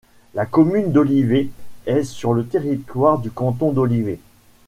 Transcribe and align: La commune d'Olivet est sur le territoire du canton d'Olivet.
La 0.33 0.47
commune 0.47 0.91
d'Olivet 0.91 1.49
est 1.85 2.01
sur 2.01 2.33
le 2.33 2.43
territoire 2.47 3.19
du 3.19 3.29
canton 3.29 3.71
d'Olivet. 3.71 4.17